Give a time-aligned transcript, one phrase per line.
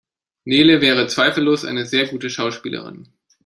[0.45, 3.07] Nele wäre zweifellos eine sehr gute Schauspielerin.